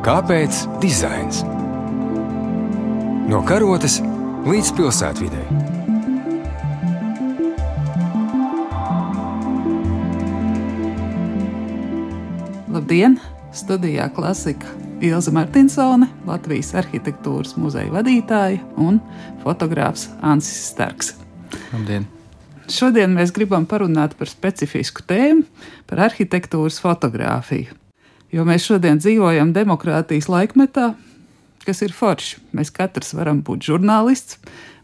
Kāpēc 0.00 0.62
dizains? 0.80 1.42
No 3.28 3.42
karotes 3.44 3.98
līdz 4.48 4.70
pilsētvidē. 4.78 5.40
Labdien! 12.72 13.18
Studijā 13.52 14.06
klasika 14.16 14.72
Ilza 15.04 15.34
Martinsone, 15.36 16.08
Latvijas 16.24 16.72
arhitektūras 16.80 17.58
muzeja 17.60 17.92
vadītāja 17.92 18.62
un 18.80 19.02
fotogrāfs 19.44 20.06
Ansis 20.24 20.70
Starks. 20.70 21.12
Labdien! 21.74 22.08
Šodien 22.72 23.12
mēs 23.18 23.36
gribam 23.36 23.68
parunāt 23.68 24.16
par 24.16 24.32
specifisku 24.32 25.04
tēmu, 25.04 25.44
par 25.90 26.06
arhitektūras 26.08 26.80
fotografiju. 26.80 27.79
Jo 28.30 28.44
mēs 28.46 28.68
šodien 28.68 29.00
dzīvojam 29.02 29.50
demokrātijas 29.54 30.28
laikmetā, 30.30 30.92
kas 31.64 31.82
ir 31.82 31.94
forši. 31.94 32.38
Mēs 32.54 32.70
katrs 32.74 33.10
varam 33.18 33.40
būt 33.46 33.66
žurnālists, 33.66 34.38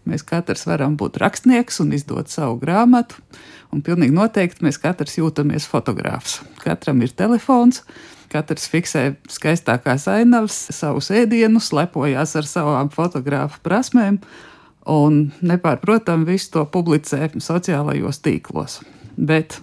mēs 0.07 0.25
katrs 0.27 0.67
varam 0.67 0.97
būt 0.99 1.21
rakstnieks 1.23 1.79
un 1.85 1.93
izdot 1.95 2.33
savu 2.33 2.59
grāmatu. 2.63 3.23
Un 3.75 3.83
pilnīgi 3.87 4.15
noteikti 4.15 4.65
mēs 4.67 4.79
katrs 4.83 5.19
jūtamies 5.19 5.67
fotogrāfs. 5.71 6.41
Katram 6.63 7.03
ir 7.03 7.15
telefons, 7.15 7.83
katrs 8.33 8.67
fiksē 8.71 9.05
skaistākās 9.31 10.07
ainavas, 10.11 10.59
savus 10.75 11.11
ēdienus, 11.15 11.73
lepojas 11.75 12.37
ar 12.39 12.51
savām 12.51 12.91
fotografu 12.95 13.63
prasmēm 13.67 14.21
un 14.91 15.21
nepārprotami 15.43 16.29
visu 16.31 16.53
to 16.57 16.67
publicē 16.71 17.31
sociālajos 17.43 18.23
tīklos. 18.23 18.81
Bet 19.17 19.61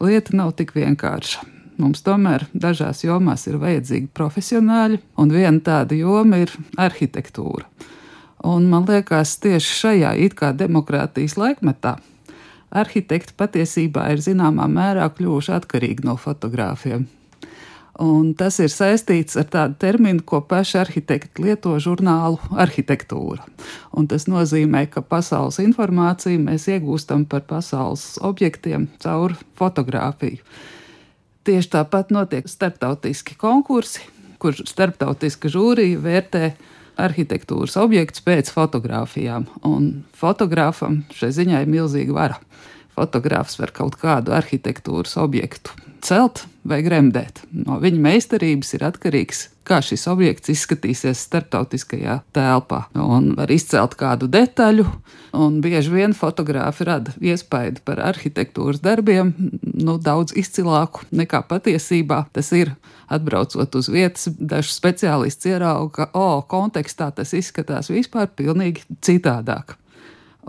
lieta 0.00 0.36
nav 0.36 0.56
tik 0.56 0.72
vienkārša. 0.76 1.51
Mums 1.80 2.04
tomēr 2.04 2.44
dažās 2.52 3.04
jomās 3.04 3.46
ir 3.48 3.56
vajadzīgi 3.62 4.10
profesionāļi, 4.14 5.00
un 5.18 5.32
viena 5.32 5.60
tāda 5.64 5.96
joma 5.96 6.42
ir 6.44 6.52
arhitektūra. 6.76 7.68
Un 8.44 8.66
man 8.70 8.84
liekas, 8.88 9.36
tieši 9.42 9.76
šajā 9.78 10.16
it 10.24 10.34
kā 10.38 10.50
demokrātijas 10.56 11.38
laikmetā 11.38 11.96
arhitekti 12.72 13.36
patiesībā 13.38 14.08
ir 14.12 14.22
zināmā 14.24 14.66
mērā 14.70 15.08
kļuvuši 15.14 15.52
atkarīgi 15.58 16.06
no 16.08 16.16
fotogrāfiem. 16.20 17.06
Un 18.02 18.30
tas 18.34 18.56
ir 18.64 18.70
saistīts 18.72 19.36
ar 19.36 19.50
tādu 19.52 19.76
terminu, 19.84 20.22
ko 20.24 20.40
paši 20.48 20.78
arhitekti 20.80 21.44
lieto 21.44 21.74
žurnālu 21.76 22.40
arhitektūra. 22.64 23.44
Un 23.92 24.08
tas 24.08 24.24
nozīmē, 24.32 24.86
ka 24.90 25.04
pasaules 25.04 25.60
informāciju 25.60 26.40
mēs 26.40 26.70
iegūstam 26.72 27.26
par 27.28 27.44
pasaules 27.50 28.16
objektiem 28.24 28.88
caur 29.04 29.36
fotografiju. 29.60 30.40
Tieši 31.42 31.72
tāpat 31.72 32.12
notiek 32.14 32.46
starptautiski 32.46 33.34
konkursi, 33.40 34.04
kur 34.38 34.54
starptautiska 34.54 35.50
žūrija 35.50 35.98
vērtē 36.02 36.44
arhitektūras 37.02 37.74
objektus 37.82 38.22
pēc 38.22 38.52
fotografijām. 38.54 39.48
Un 39.66 40.04
fotogrāfam 40.14 41.02
šai 41.14 41.32
ziņā 41.40 41.64
ir 41.64 41.72
milzīga 41.72 42.14
vara. 42.14 42.38
Fotogrāfs 42.94 43.58
var 43.58 43.72
kaut 43.74 43.96
kādu 43.98 44.36
arhitektūras 44.36 45.16
objektu 45.18 45.74
celt 46.02 46.44
vai 46.66 46.82
gremdēt. 46.84 47.42
No 47.54 47.78
viņa 47.82 48.00
meistarības 48.02 48.74
ir 48.76 48.84
atkarīgs, 48.86 49.42
kā 49.66 49.80
šis 49.82 50.04
objekts 50.10 50.50
izskatīsies 50.52 51.24
starptautiskajā 51.28 52.18
telpā. 52.34 52.84
Un 52.98 53.32
var 53.38 53.50
izcelt 53.54 53.96
kādu 53.98 54.28
detaļu, 54.30 54.86
un 55.38 55.60
bieži 55.64 55.92
vien 55.94 56.14
fotogrāfi 56.16 56.86
rada 56.88 57.14
iespaidu 57.22 57.82
par 57.86 58.02
arhitektūras 58.12 58.82
darbiem, 58.84 59.34
nu, 59.62 59.98
daudz 59.98 60.34
izcilāku 60.38 61.06
nekā 61.10 61.44
patiesībā 61.50 62.24
tas 62.34 62.52
ir. 62.56 62.74
Atbraucot 63.12 63.74
uz 63.76 63.90
vietas, 63.92 64.30
dažs 64.38 64.72
speciālists 64.78 65.50
ierauga, 65.50 65.90
ka, 65.92 66.10
o, 66.16 66.40
kontekstā 66.48 67.10
tas 67.12 67.34
izskatās 67.36 67.90
vispār 67.92 68.30
pilnīgi 68.38 68.86
citādāk. 69.04 69.76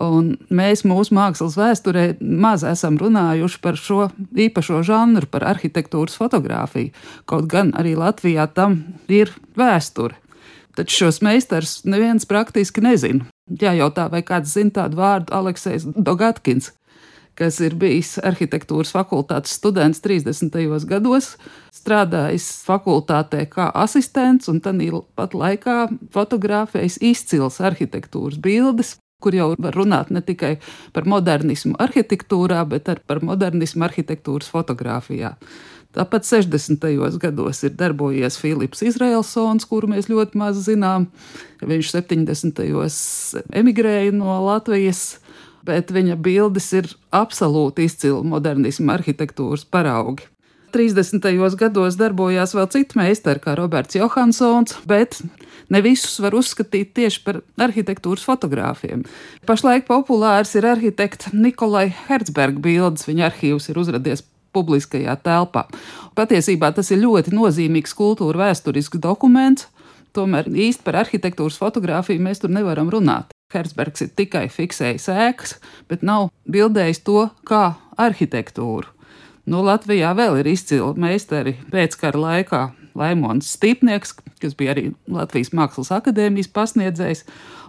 Un 0.01 0.31
mēs 0.49 0.81
mūsu 0.89 1.13
mākslas 1.13 1.53
vēsturē 1.59 2.05
maz 2.19 2.63
esam 2.65 2.97
runājuši 2.97 3.59
par 3.61 3.77
šo 3.77 4.07
īpašo 4.33 4.81
žanru, 4.87 5.29
par 5.29 5.45
arhitektūras 5.51 6.17
fotografiju. 6.17 6.93
Kaut 7.29 7.45
gan 7.51 7.73
arī 7.77 7.93
Latvijā 7.99 8.47
tam 8.49 8.79
ir 9.07 9.29
vēsture. 9.57 10.17
Taču 10.73 11.03
šos 11.03 11.21
meistarus 11.21 11.83
neviens 11.85 12.25
praktiski 12.25 12.81
nezina. 12.81 13.27
Jājautā, 13.45 14.07
vai 14.09 14.23
kāds 14.25 14.55
zina 14.55 14.73
tādu 14.79 14.97
vārdu 14.97 15.35
Aleksējs 15.35 15.85
Dogatkins, 15.93 16.71
kas 17.37 17.59
ir 17.61 17.75
bijis 17.77 18.15
arhitektūras 18.17 18.89
fakultātes 18.95 19.53
students 19.59 20.01
30. 20.01 20.57
gados, 20.89 21.35
strādājis 21.75 22.47
fakultātē 22.65 23.45
kā 23.51 23.69
asistents 23.83 24.49
un 24.49 24.63
tad 24.65 24.81
pat 25.13 25.37
laikā 25.37 25.77
fotografējis 26.15 26.97
izcils 27.05 27.61
arhitektūras 27.61 28.41
bildes 28.41 28.95
kur 29.23 29.35
jau 29.37 29.53
var 29.55 29.77
runāt 29.77 30.11
ne 30.11 30.21
tikai 30.25 30.57
par 30.95 31.07
modernismu 31.09 31.77
arhitektūrā, 31.83 32.63
bet 32.69 32.91
arī 32.91 33.05
par 33.07 33.23
modernismu 33.23 33.87
arhitektūras 33.87 34.51
fotografijā. 34.51 35.37
Tāpat 35.93 36.25
60. 36.25 36.81
gados 37.21 37.59
ir 37.67 37.75
darbojies 37.77 38.39
Filips 38.41 38.81
Izraelsons, 38.81 39.67
kuru 39.69 39.91
mēs 39.91 40.09
ļoti 40.09 40.39
maz 40.41 40.57
zinām. 40.65 41.05
Viņš 41.61 41.91
70. 41.93 42.63
emigrēja 43.53 44.15
no 44.17 44.39
Latvijas, 44.47 45.19
bet 45.63 45.93
viņa 45.93 46.17
bildes 46.17 46.71
ir 46.73 46.89
absolūti 47.13 47.85
izcili 47.85 48.25
modernismu 48.25 48.89
arhitektūras 48.95 49.67
paraugi. 49.69 50.32
30. 50.73 51.21
gados 51.59 51.97
darbojās 51.99 52.55
vēl 52.57 52.67
citi 52.73 52.97
meistari, 52.97 53.41
kā 53.43 53.53
Roberts 53.57 53.95
Johansons, 53.95 54.79
bet 54.89 55.19
ne 55.69 55.81
visus 55.85 56.17
var 56.23 56.33
uzskatīt 56.33 56.95
tieši 56.97 57.21
par 57.25 57.41
arhitektūras 57.61 58.25
fotogrāfiem. 58.25 59.03
Pašlaik 59.45 59.85
populārs 59.85 60.55
ir 60.57 60.65
arhitekta 60.65 61.33
Nikolai 61.33 61.91
Herzberga 62.07 62.61
bildes, 62.63 63.05
viņa 63.09 63.29
arhīvs 63.29 63.69
ir 63.69 63.79
uzradies 63.81 64.25
publiskajā 64.53 65.15
telpā. 65.25 65.67
Patiesībā 66.17 66.71
tas 66.73 66.89
ir 66.93 67.03
ļoti 67.03 67.33
nozīmīgs 67.33 67.93
kultūra 67.97 68.47
vēsturisks 68.47 69.01
dokuments, 69.01 69.69
tomēr 70.13 70.49
īsti 70.49 70.85
par 70.85 71.03
arhitektūras 71.03 71.57
fotografiju 71.61 72.21
mēs 72.21 72.41
tur 72.41 72.53
nevaram 72.53 72.89
runāt. 72.93 73.33
Herzbergs 73.53 74.05
ir 74.05 74.13
tikai 74.17 74.47
fiksējis 74.49 75.09
ēkas, 75.13 75.57
bet 75.89 76.01
nav 76.05 76.31
bildējis 76.49 77.03
to 77.05 77.27
kā 77.45 77.75
arhitektūru. 78.01 78.89
Nu, 79.43 79.59
Latvijā 79.59 80.13
vēl 80.15 80.37
ir 80.39 80.47
izcili 80.53 80.93
meistari 81.03 81.57
pēckara 81.71 82.19
laikā. 82.19 82.61
Laimons 82.95 83.49
Stipnieks, 83.55 84.13
kas 84.39 84.53
bija 84.55 84.75
arī 84.75 84.83
Latvijas 85.09 85.49
Mākslas 85.57 85.89
akadēmijas 85.95 86.47
pasniedzējs, 86.53 87.23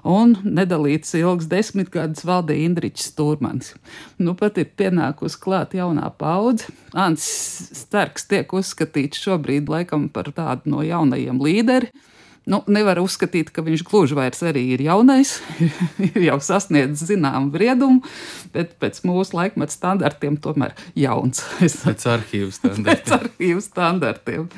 un 0.05 0.37
nedalīts 0.45 1.17
ilgs 1.17 1.49
desmitgadus 1.51 2.27
valdīja 2.29 2.69
Indričs 2.69 3.09
Stūrmans. 3.09 3.73
Nu, 4.21 4.37
pat 4.39 4.61
ir 4.61 4.69
pienākusi 4.77 5.41
klāt 5.41 5.75
jaunā 5.75 6.13
paudze. 6.21 6.71
Ants 6.93 7.25
Starks 7.81 8.29
tiek 8.31 8.53
uzskatīts 8.55 9.25
šobrīd 9.25 9.73
laikam 9.73 10.11
par 10.13 10.31
tādu 10.37 10.77
no 10.77 10.85
jaunajiem 10.85 11.41
līderiem 11.43 12.05
Nu, 12.45 12.61
nevar 12.69 12.99
uzskatīt, 13.01 13.49
ka 13.55 13.63
viņš 13.65 13.83
gluži 13.89 14.17
vairs 14.19 14.43
arī 14.45 14.67
ir 14.75 14.83
jaunais, 14.85 15.39
ir 16.11 16.19
jau 16.27 16.37
sasniedzis 16.45 17.09
zināmu 17.09 17.49
briedumu, 17.55 18.03
bet 18.53 18.75
pēc 18.83 19.01
mūsu 19.09 19.39
laikmeta 19.39 19.73
standartiem 19.73 20.37
tomēr 20.45 20.77
jauns. 20.99 21.41
pēc 21.87 22.05
arhīvu 22.19 22.53
standartiem. 22.59 22.91
pēc 22.91 23.17
arhīvu 23.17 23.65
standartiem. 23.65 24.51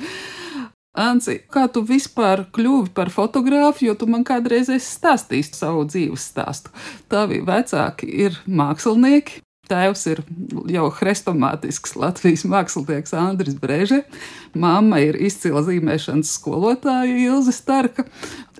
Anci, 0.97 1.43
kā 1.53 1.67
tu 1.69 1.83
vispār 1.85 2.47
kļuvi 2.57 2.91
par 2.97 3.13
fotografu, 3.13 3.85
jo 3.85 3.95
tu 4.01 4.09
man 4.09 4.25
kādreiz 4.27 4.71
esi 4.73 4.89
stāstījis 4.97 5.53
savu 5.55 5.85
dzīves 5.87 6.31
stāstu? 6.33 6.73
Tavi 7.13 7.43
vecāki 7.45 8.09
ir 8.25 8.39
mākslinieki, 8.49 9.43
Tēvs 9.67 10.05
ir 10.13 10.23
jau 10.71 10.87
hrestomātisks 11.01 11.97
Latvijas 11.99 12.45
mākslinieks 12.47 13.15
Andris 13.19 13.57
Breže, 13.59 14.03
mamma 14.55 15.01
ir 15.03 15.19
izcila 15.19 15.65
zīmēšanas 15.67 16.35
skolotāja 16.39 17.17
Ilze 17.27 17.55
Starka. 17.57 18.07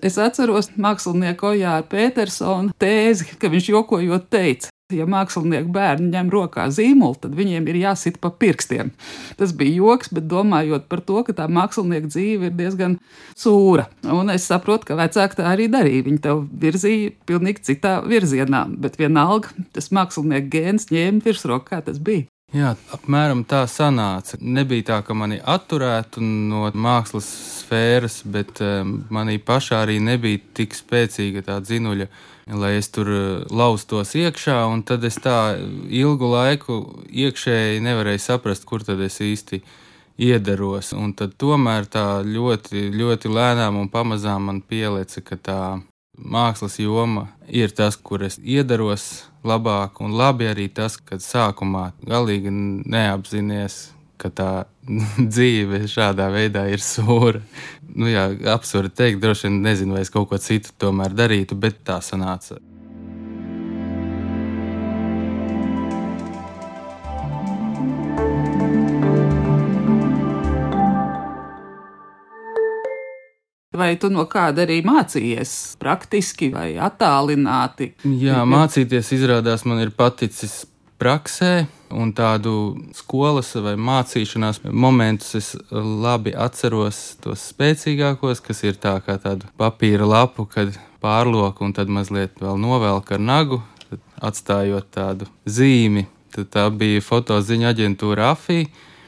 Es 0.03 0.19
atceros 0.21 0.71
mākslinieku 0.75 1.53
Ojāru 1.53 1.87
Petersonu 1.91 2.75
tēzi, 2.81 3.33
ka 3.39 3.51
viņš 3.53 3.71
jokojot 3.73 4.27
teica, 4.33 4.73
Ja 4.95 5.03
mākslinieki 5.03 5.67
bērni 5.75 6.13
ņem 6.13 6.29
rokā 6.31 6.69
zīmolu, 6.71 7.17
tad 7.19 7.33
viņiem 7.35 7.65
ir 7.67 7.79
jāsit 7.81 8.21
pa 8.23 8.29
pirkstiem. 8.31 8.93
Tas 9.35 9.51
bija 9.51 9.81
joks, 9.81 10.13
bet 10.15 10.29
domājot 10.31 10.85
par 10.87 11.01
to, 11.03 11.17
ka 11.27 11.35
tā 11.35 11.49
mākslinieka 11.51 12.07
dzīve 12.07 12.47
ir 12.47 12.55
diezgan 12.55 12.95
sūra. 13.35 13.89
Un 14.07 14.31
es 14.31 14.47
saprotu, 14.47 14.87
ka 14.87 14.95
vecāki 14.95 15.41
tā 15.41 15.49
arī 15.51 15.67
darīja. 15.73 16.05
Viņi 16.07 16.23
tev 16.23 16.45
virzīja 16.63 17.11
pilnīgi 17.27 17.67
citā 17.67 17.97
virzienā, 18.07 18.63
bet 18.79 18.95
vienalga 18.95 19.51
tas 19.75 19.91
mākslinieka 19.91 20.47
gēns 20.55 20.87
ņēma 20.95 21.19
virsroku, 21.27 21.67
kā 21.73 21.83
tas 21.83 21.99
bija. 21.99 22.29
Jā, 22.55 22.77
apmēram 22.95 23.43
tā 23.43 23.65
sanāca. 23.67 24.37
Nebija 24.39 24.85
tā, 24.87 25.01
ka 25.03 25.15
mani 25.17 25.41
atturētu 25.43 26.23
no 26.23 26.69
mākslas 26.71 27.27
sfēras, 27.59 28.21
bet 28.23 28.61
um, 28.63 29.01
manī 29.11 29.35
pašā 29.35 29.81
arī 29.83 29.97
nebija 29.99 30.39
tik 30.55 30.77
spēcīga 30.77 31.43
tā 31.43 31.59
dzinuļa 31.59 32.07
lai 32.55 32.77
es 32.77 32.89
tur 32.89 33.09
eh, 33.11 33.43
laustos 33.51 34.15
iekšā, 34.15 34.61
un 34.71 34.83
tad 34.87 35.03
es 35.07 35.19
tā 35.19 35.57
ilgu 35.89 36.31
laiku 36.31 36.79
iekšēji 37.11 37.83
nevarēju 37.83 38.23
saprast, 38.23 38.65
kur 38.65 38.83
tad 38.87 39.01
es 39.03 39.19
īsti 39.21 39.61
iedaros. 40.17 40.93
Un 40.97 41.13
tad 41.17 41.35
tomēr 41.39 41.89
tā 41.91 42.23
ļoti, 42.25 42.87
ļoti 42.95 43.31
lēnām 43.33 43.81
un 43.81 43.91
pamazām 43.91 44.47
man 44.49 44.61
pielica, 44.61 45.21
ka 45.21 45.35
tā 45.35 45.61
mākslas 46.17 46.79
joma 46.79 47.27
ir 47.47 47.75
tas, 47.75 47.97
kur 47.97 48.23
es 48.23 48.39
iedaros 48.39 49.27
labāk, 49.47 50.01
un 50.03 50.15
labi 50.17 50.49
arī 50.51 50.67
tas, 50.73 50.97
ka 50.97 51.19
sākumā 51.21 51.91
galīgi 52.07 52.51
neapzinies, 52.51 53.79
ka 54.17 54.31
tā 54.33 54.51
dzīve 55.33 55.85
šādā 55.89 56.29
veidā 56.33 56.67
ir 56.71 56.83
sūra. 56.83 57.41
Nu, 57.97 58.09
jā, 58.11 58.27
absurdi 58.53 58.93
teikt, 58.93 59.21
droši 59.23 59.47
vien 59.47 59.61
nezinu, 59.65 59.97
vai 59.97 60.03
es 60.05 60.13
kaut 60.13 60.29
ko 60.29 60.39
citu 60.41 60.73
tomēr 60.77 61.15
darītu, 61.17 61.57
bet 61.57 61.81
tā 61.87 62.01
sanāca. 62.05 62.59
Vai 73.77 73.91
tu 74.01 74.09
no 74.09 74.25
kāda 74.29 74.65
arī 74.65 74.79
mācījies, 74.85 75.51
praktiski 75.81 76.49
vai 76.53 76.71
attālināti? 76.81 77.91
Jā, 78.21 78.41
mācīties 78.49 79.11
izrādās 79.13 79.67
man 79.69 79.83
ir 79.83 79.91
paticis 79.93 80.63
praksē, 80.97 81.67
un 81.93 82.11
tādu 82.17 82.53
skolas 82.97 83.53
vai 83.61 83.75
mācīšanās 83.77 84.63
momentus 84.65 85.37
es 85.37 85.51
labi 85.71 86.33
atceros 86.33 87.19
tos 87.23 87.45
spēcīgākos, 87.53 88.41
kas 88.43 88.63
ir 88.65 88.81
tā 88.81 88.97
kā 89.05 89.19
tādu 89.21 89.49
papīra 89.61 90.07
lapu, 90.09 90.47
kad 90.49 90.73
pārloku 91.03 91.67
un 91.67 91.75
tad 91.77 91.91
mazliet 91.93 92.41
vēl 92.41 92.57
novelk 92.61 93.13
ar 93.13 93.23
nagu, 93.23 93.61
atstājot 94.17 94.89
tādu 94.93 95.29
zīmi. 95.45 96.07
Tad 96.33 96.49
tā 96.53 96.67
bija 96.73 97.01
fotoziņa 97.01 97.71
aģentūra 97.71 98.31
AFI 98.33 98.65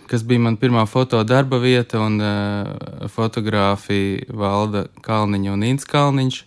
kas 0.09 0.23
bija 0.25 0.41
mana 0.41 0.57
pirmā 0.57 0.85
fotodarba 0.89 1.59
vieta, 1.61 2.01
un 2.01 2.17
uh, 2.21 3.07
fotografija 3.13 4.25
Valda 4.33 4.87
Kalniņa 5.05 5.53
un 5.53 5.65
Inns 5.67 5.87
Kalniņš. 5.89 6.39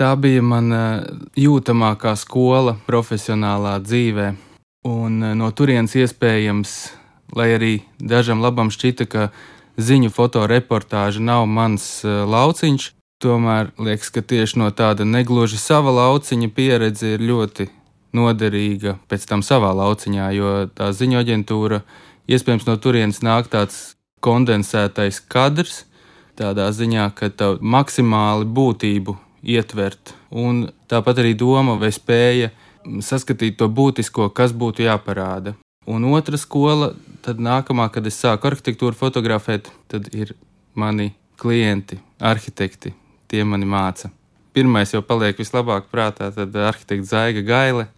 Tā 0.00 0.10
bija 0.18 0.42
mana 0.42 0.82
jūtamākā 1.38 2.16
skola 2.18 2.74
profesionālā 2.86 3.76
dzīvē, 3.84 4.32
un 4.90 5.22
uh, 5.22 5.34
no 5.38 5.50
turienes 5.54 5.94
iespējams, 5.94 6.76
lai 7.38 7.52
arī 7.54 7.74
dažam 7.98 8.42
labam 8.42 8.72
šķita, 8.74 9.06
ka 9.06 9.28
ziņu 9.78 10.10
fotoreportāža 10.14 11.22
nav 11.22 11.46
mans 11.46 12.00
uh, 12.02 12.24
lauciņš, 12.26 12.90
tomēr 13.22 13.70
liekas, 13.78 14.10
ka 14.10 14.24
tieši 14.24 14.58
no 14.58 14.70
tāda 14.74 15.06
negluži 15.06 15.60
sava 15.60 15.92
lauciņa 15.94 16.50
pieredze 16.56 17.14
ir 17.14 17.26
ļoti 17.30 17.68
noderīga 18.16 18.96
pēc 19.10 19.26
tam 19.30 19.44
savā 19.46 19.70
lauciņā, 19.76 20.30
jo 20.34 20.54
tā 20.74 20.90
ziņu 20.96 21.20
aģentūra 21.20 21.84
Iespējams, 22.30 22.66
no 22.68 22.76
turienes 22.78 23.24
nāk 23.26 23.48
tāds 23.50 23.96
kondensētais 24.22 25.18
kadrs, 25.32 25.84
tādā 26.38 26.68
ziņā, 26.70 27.08
ka 27.16 27.30
tā 27.34 27.48
maksimāli 27.58 28.46
būtību 28.46 29.16
ietvert, 29.42 30.14
un 30.30 30.68
tāpat 30.90 31.24
arī 31.24 31.34
doma 31.34 31.74
vai 31.80 31.90
spēja 31.90 32.52
saskatīt 33.02 33.58
to 33.58 33.66
būtisko, 33.68 34.28
kas 34.36 34.54
būtu 34.54 34.86
jāparāda. 34.86 35.56
Un 35.90 36.06
otra 36.12 36.38
skola, 36.38 36.92
tad 37.24 37.40
nākamā, 37.42 37.88
kad 37.90 38.06
es 38.06 38.20
sāku 38.20 38.50
arhitektūru 38.50 38.94
fotografēt, 38.94 39.72
tad 39.90 40.06
ir 40.14 40.36
mani 40.78 41.10
klienti, 41.40 41.98
arhitekti. 42.20 42.94
Tie 43.30 43.42
mani 43.46 43.66
māca. 43.66 44.10
Pirmais 44.54 44.90
jau 44.94 45.02
paliek 45.06 45.38
vislabāk 45.38 45.90
prātā, 45.90 46.30
tad 46.34 46.54
arhitekts 46.54 47.10
Zaiga 47.10 47.42
Gaile, 47.46 47.88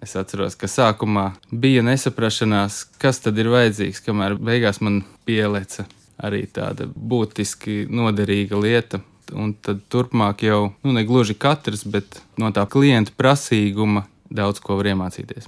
Es 0.00 0.14
atceros, 0.16 0.56
ka 0.56 0.68
sākumā 0.70 1.26
bija 1.52 1.82
nesaprašanās, 1.84 2.86
kas 3.00 3.20
tad 3.20 3.38
ir 3.38 3.50
vajadzīgs, 3.52 4.00
kamēr 4.06 4.38
beigās 4.40 4.80
man 4.80 5.02
pieleca 5.28 5.84
arī 6.20 6.46
tāda 6.48 6.88
būtiski 6.88 7.84
noderīga 7.92 8.60
lieta. 8.60 9.02
Un 9.36 9.52
tad 9.54 9.84
turpmāk 9.92 10.42
jau 10.42 10.72
nu, 10.82 10.94
ne 10.96 11.04
gluži 11.06 11.36
katrs, 11.38 11.84
bet 11.86 12.18
no 12.40 12.50
tā 12.50 12.64
klienta 12.66 13.14
prasīguma 13.14 14.06
daudz 14.26 14.58
ko 14.64 14.80
var 14.80 14.90
iemācīties. 14.90 15.46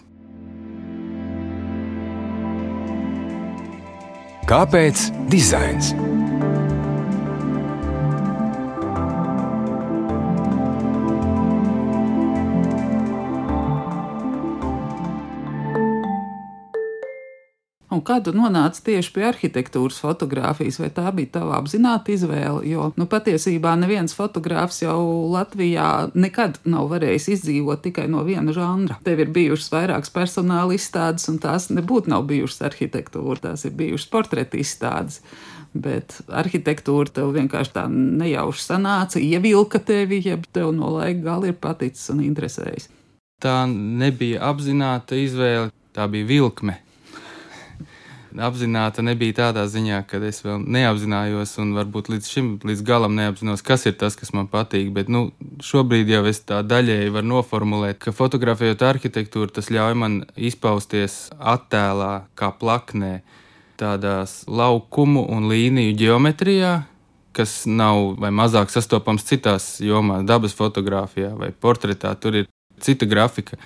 Kāpēc 4.47 5.09
dizains? 5.33 5.95
Un 18.03 18.07
kā 18.09 18.17
tu 18.19 18.33
nonāci 18.35 18.81
tieši 18.83 19.13
pie 19.15 19.23
arhitektūras 19.29 20.01
fotografijas, 20.03 20.81
vai 20.83 20.89
tā 20.91 21.05
bija 21.15 21.37
tava 21.37 21.61
apzināta 21.61 22.11
izvēle? 22.11 22.65
Jo 22.67 22.89
nu, 22.99 23.07
patiesībā 23.07 23.77
neviens 23.79 24.17
fotogrāfs 24.19 24.81
jau 24.83 24.97
Latvijā 25.31 26.11
nekad 26.19 26.59
nav 26.67 26.91
varējis 26.91 27.29
izdzīvot 27.37 27.85
tikai 27.87 28.09
no 28.11 28.25
viena 28.27 28.51
žanra. 28.51 28.99
Tev 29.07 29.23
ir 29.23 29.31
bijušas 29.31 29.71
vairākas 29.71 30.11
personāla 30.11 30.75
izstādes, 30.75 31.31
un 31.31 31.39
tās 31.39 31.71
nebūtu 31.71 32.11
nav 32.11 32.27
bijušas 32.27 32.67
arhitektūra, 32.73 33.39
tās 33.47 33.69
ir 33.71 33.79
bijušas 33.79 34.11
portreta 34.11 34.59
izstādes. 34.59 35.23
Bet 35.71 36.19
arhitektūra 36.27 37.21
tev 37.23 37.31
vienkārši 37.39 37.77
tā 37.79 37.87
nejauši 37.87 38.67
sanāca, 38.67 39.23
ievilka 39.23 39.79
tevi, 39.79 40.25
jeb 40.27 40.51
tev 40.51 40.75
no 40.75 40.91
laika 40.99 41.23
gala 41.31 41.55
ir 41.55 41.61
paticis 41.63 42.11
un 42.11 42.27
interesējis. 42.27 42.91
Tā 43.39 43.61
nebija 43.71 44.43
apzināta 44.51 45.15
izvēle, 45.15 45.71
tā 45.95 46.11
bija 46.11 46.35
vilkme 46.35 46.83
apzināta 48.41 49.03
nebija 49.05 49.35
tādā 49.39 49.65
ziņā, 49.69 50.03
ka 50.09 50.21
es 50.29 50.41
vēl 50.45 50.63
neapzinājos, 50.65 51.57
un 51.63 51.75
varbūt 51.77 52.11
līdz 52.13 52.29
šim, 52.29 52.49
līdz 52.65 52.85
galam 52.87 53.17
neapzinos, 53.19 53.65
kas 53.67 53.87
ir 53.91 53.97
tas, 54.01 54.17
kas 54.19 54.33
man 54.37 54.49
patīk. 54.53 54.93
Bet 54.95 55.11
nu, 55.13 55.31
šobrīd 55.65 56.09
jau 56.13 56.23
es 56.31 56.41
tā 56.47 56.63
daļēji 56.65 57.13
varu 57.13 57.31
noformulēt, 57.35 58.01
ka 58.03 58.15
fotografējot 58.17 58.85
arhitektūru, 58.89 59.53
tas 59.53 59.69
ļauj 59.73 59.99
man 59.99 60.19
izpausties 60.37 61.33
attēlā, 61.39 62.29
kā 62.39 62.53
plaknē, 62.57 63.21
tādās 63.81 64.43
laukumu 64.49 65.27
un 65.33 65.51
līniju 65.53 65.99
geometrijā. 65.99 66.81
Kas 67.33 67.63
nav 67.65 68.19
vai 68.21 68.29
mazāk 68.29 68.69
sastopams 68.69 69.25
citās 69.25 69.79
jomās, 69.81 70.27
dabas 70.29 70.53
fotografijā 70.53 71.31
vai 71.33 71.49
portretā. 71.49 72.13
Tur 72.21 72.43
ir 72.43 72.51
cita 72.85 73.09
grafika, 73.09 73.57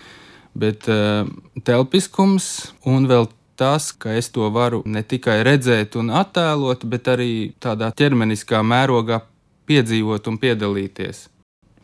bet 0.55 0.87
uh, 0.87 1.27
telpiskums 1.67 2.71
un 2.87 3.09
vēl 3.11 3.27
tas, 3.59 3.91
ka 3.93 4.13
es 4.17 4.29
to 4.35 4.51
varu 4.55 4.83
ne 4.87 5.03
tikai 5.03 5.41
redzēt 5.47 5.97
un 6.01 6.13
attēlot, 6.15 6.85
bet 6.89 7.09
arī 7.13 7.31
tādā 7.63 7.93
ķermeniskā 7.97 8.63
mērogā 8.63 9.23
piedzīvot 9.67 10.29
un 10.31 10.39
piedalīties. 10.43 11.27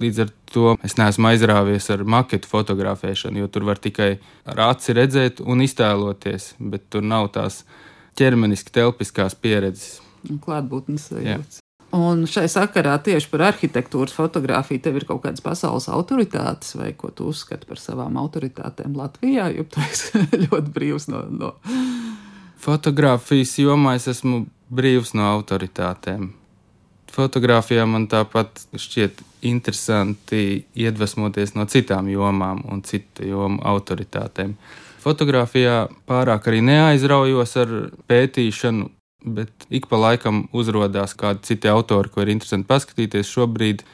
Līdz 0.03 0.23
ar 0.25 0.31
to 0.53 0.75
es 0.85 0.97
neesmu 0.99 1.31
aizrāvies 1.31 1.89
ar 1.95 2.05
maketu 2.05 2.51
fotografēšanu, 2.51 3.43
jo 3.43 3.51
tur 3.53 3.67
var 3.69 3.81
tikai 3.83 4.17
ar 4.49 4.65
aci 4.69 4.97
redzēt 4.99 5.43
un 5.45 5.63
iztēloties, 5.65 6.55
bet 6.59 6.89
tur 6.91 7.07
nav 7.07 7.31
tās 7.37 7.63
ķermeniski 8.19 8.75
telpiskās 8.75 9.39
pieredzes. 9.39 10.01
Klātbūtnes 10.43 11.11
sajūtas. 11.11 11.62
Un 11.93 12.25
šai 12.25 12.47
sakarā 12.49 12.95
tieši 13.05 13.29
par 13.29 13.43
arhitektūras 13.51 14.15
fotografiju 14.17 14.81
tev 14.81 14.97
ir 14.97 15.05
kaut 15.09 15.21
kādas 15.27 15.45
pasaules 15.45 15.91
autoritātes, 15.93 16.73
vai 16.81 16.95
ko 16.97 17.11
tu 17.13 17.27
uzskati 17.29 17.69
par 17.69 17.81
savām 17.81 18.17
autoritātēm 18.17 18.97
Latvijā, 18.97 19.51
jo 19.53 19.67
tu 19.69 19.83
esi 19.85 20.23
ļoti 20.47 20.73
brīvs 20.73 21.11
no. 21.13 21.25
no... 21.29 21.51
Fotogrāfijas 22.63 23.59
jomā 23.61 23.99
es 23.99 24.09
esmu 24.09 24.47
brīvs 24.73 25.13
no 25.19 25.27
autoritātēm. 25.35 26.31
Fotogrāfijā 27.13 27.85
man 27.85 28.07
tāpat 28.09 28.63
šķiet 28.73 29.21
interesanti 29.45 30.63
iedvesmoties 30.73 31.53
no 31.59 31.67
citām 31.69 32.09
jomām 32.09 32.63
un 32.73 32.81
citu 32.89 33.29
jomu 33.29 33.61
autoritātēm. 33.69 34.55
Fotogrāfijā 35.03 35.91
pārāk 36.09 36.49
arī 36.49 36.63
neaizraujos 36.65 37.57
ar 37.61 37.77
pētīšanu 38.09 38.89
bet 39.25 39.67
ik 39.71 39.89
pa 39.91 40.01
laikam 40.01 40.47
uzrādās 40.53 41.17
kādi 41.19 41.47
citi 41.53 41.71
autori, 41.71 42.11
ko 42.13 42.25
ir 42.25 42.33
interesanti 42.35 42.69
paskatīties. 42.71 43.31
Šobrīd 43.31 43.85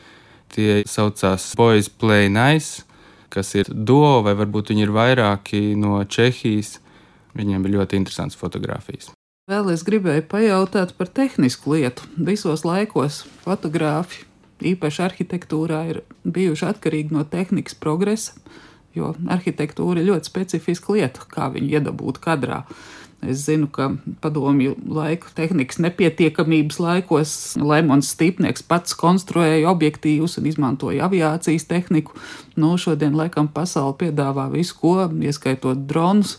tie 0.54 0.82
saucās 0.88 1.50
Boys 1.58 1.88
Play 1.88 2.30
Nice, 2.32 2.85
kas 3.32 3.54
ir 3.58 3.68
duo, 3.68 4.23
vai 4.25 4.35
varbūt 4.38 4.73
viņi 4.73 4.87
ir 4.87 4.94
vairāki 4.94 5.62
no 5.78 6.00
Čehijas. 6.04 6.78
Viņiem 7.38 7.62
bija 7.62 7.80
ļoti 7.80 8.00
interesants 8.00 8.38
fotografijas. 8.38 9.12
Vēl 9.49 9.70
es 9.73 9.80
gribēju 9.87 10.26
pajautāt 10.28 10.90
par 10.99 11.08
tehnisku 11.08 11.76
lietu. 11.76 12.04
Visos 12.20 12.66
laikos 12.68 13.23
fotogrāfi, 13.44 14.26
īpaši 14.61 15.04
arhitektūrā, 15.06 15.82
ir 15.88 16.00
bijuši 16.28 16.66
atkarīgi 16.68 17.14
no 17.16 17.23
tehnikas 17.25 17.78
progresa, 17.80 18.35
jo 18.97 19.14
arhitektūra 19.30 20.02
ir 20.02 20.11
ļoti 20.11 20.28
specifiska 20.28 20.97
lieta, 20.97 21.25
kā 21.32 21.49
viņu 21.54 21.78
iedabūt 21.78 22.20
kadrā. 22.25 22.64
Es 23.26 23.42
zinu, 23.48 23.66
ka 23.66 23.88
padomju 24.22 24.76
laiku 24.94 25.32
tehnikas 25.34 25.80
nepietiekamības 25.82 26.78
laikos 26.78 27.32
Lemons 27.58 28.12
Stipnieks 28.14 28.62
pats 28.62 28.94
konstruēja 28.94 29.72
objektīvus 29.72 30.38
un 30.38 30.46
izmantoja 30.46 31.08
aviācijas 31.08 31.66
tehniku. 31.66 32.14
Nu, 32.54 32.76
šodien, 32.78 33.16
laikam, 33.18 33.50
pasaule 33.50 33.96
piedāvā 33.98 34.46
visu, 34.52 34.76
ko, 34.78 34.94
ieskaitot 35.10 35.82
dronus. 35.90 36.37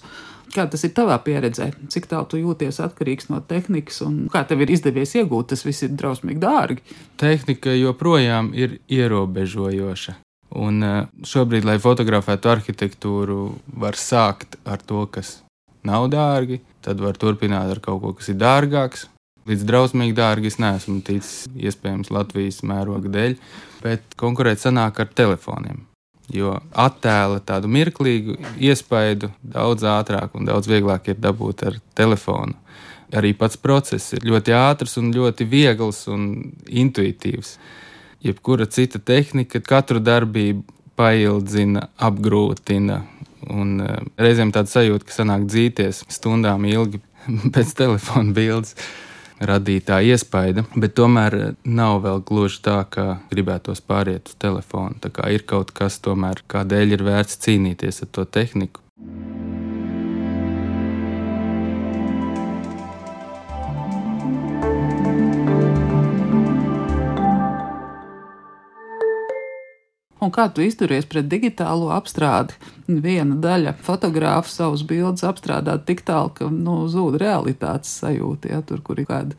Kā 0.56 0.66
tas 0.72 0.82
ir 0.88 0.96
tavā 0.98 1.20
pieredzē? 1.22 1.68
Cik 1.92 2.08
tālu 2.10 2.26
tu 2.32 2.40
jūties 2.40 2.80
atkarīgs 2.82 3.28
no 3.30 3.42
tehnikas, 3.46 4.00
un 4.06 4.24
kā 4.32 4.46
tev 4.48 4.64
ir 4.64 4.72
izdevies 4.74 5.14
iegūt? 5.20 5.52
Tas 5.52 5.66
viss 5.68 5.84
ir 5.86 5.92
drausmīgi 6.00 6.42
dārgi. 6.42 6.98
Tehnika 7.22 7.76
joprojām 7.76 8.50
ir 8.58 8.80
ierobežojoša. 8.88 10.16
Un 10.64 10.82
eh, 10.82 11.04
šobrīd, 11.28 11.68
lai 11.68 11.78
fotografētu 11.84 12.50
arhitektūru, 12.56 13.44
var 13.78 14.00
sākt 14.00 14.58
ar 14.66 14.82
to, 14.82 15.04
kas 15.12 15.42
nav 15.86 16.10
dārgi, 16.10 16.60
tad 16.86 17.02
var 17.04 17.18
turpināt 17.20 17.72
ar 17.72 17.82
kaut 17.84 18.02
ko, 18.04 18.14
kas 18.18 18.32
ir 18.32 18.40
dārgāks. 18.42 19.08
Līdz 19.50 19.66
drausmīgi 19.66 20.14
dārgi 20.18 20.52
es 20.52 20.60
neesmu 20.62 21.00
ticis, 21.06 21.48
iespējams, 21.58 22.12
Latvijas 22.14 22.62
mēroga 22.68 23.10
dēļ, 23.10 23.38
bet 23.82 24.18
konkurēt 24.20 24.62
sanāk 24.62 25.02
ar 25.02 25.10
telefoniem. 25.16 25.86
Jo 26.30 26.60
attēla 26.78 27.40
tādu 27.42 27.72
mirklīgu 27.74 28.36
iespaidu 28.62 29.32
daudz 29.42 29.88
ātrāk 29.90 30.36
un 30.38 30.46
daudz 30.46 30.70
vieglāk 30.70 31.10
ir 31.10 31.18
dabūt 31.18 31.66
ar 31.66 31.80
telefonu. 31.98 32.54
Arī 33.10 33.34
pats 33.34 33.58
process 33.58 34.14
ir 34.14 34.28
ļoti 34.30 34.54
ātrs 34.54 35.00
un 35.02 35.10
ļoti 35.16 35.48
viegls 35.50 36.04
un 36.14 36.28
intuitīvs 36.70 37.56
jebkura 38.22 38.66
cita 38.66 39.00
tehnika 39.00 39.62
katru 39.64 40.00
darbību 40.04 40.66
paildzina, 41.00 41.88
apgrūtina. 41.98 43.00
Un 43.48 43.78
uh, 43.84 44.00
reizēm 44.20 44.54
tāda 44.56 44.72
sajūta, 44.72 45.08
ka 45.08 45.16
sanāk 45.16 45.46
dzīties 45.50 46.04
stundām 46.12 46.66
ilgi 46.70 47.02
pēc 47.56 47.76
telefona 47.80 48.36
bildes 48.36 48.76
radītā 49.40 50.02
iespaida, 50.04 50.66
bet 50.76 50.98
tomēr 51.00 51.38
nav 51.64 52.02
vēl 52.04 52.20
gluži 52.28 52.60
tā, 52.66 52.82
ka 52.92 53.22
gribētos 53.32 53.80
pāriet 53.80 54.28
uz 54.28 54.36
telefonu. 54.36 55.00
Tā 55.00 55.14
kā 55.16 55.32
ir 55.32 55.48
kaut 55.48 55.72
kas, 55.72 56.02
tomēr, 56.04 56.44
kādēļ 56.52 56.98
ir 56.98 57.08
vērts 57.08 57.40
cīnīties 57.46 58.04
ar 58.04 58.14
to 58.18 58.28
tehniku. 58.28 58.84
Un 70.30 70.34
kā 70.36 70.44
tu 70.54 70.62
izturies 70.62 71.08
pret 71.10 71.26
digitālo 71.26 71.88
apstrādi? 71.96 72.54
Viena 72.86 73.34
daļa 73.42 73.72
fotogrāfa 73.82 74.52
savus 74.52 74.84
bildes 74.86 75.24
apstrādā 75.26 75.74
tik 75.82 76.04
tālu, 76.06 76.30
ka 76.38 76.50
nu, 76.54 76.84
zūd 76.86 77.18
realitātes 77.18 77.96
sajūta. 78.04 78.52
Ja, 78.54 78.60
tur, 78.62 78.84
ir 78.94 79.08
kāda 79.10 79.34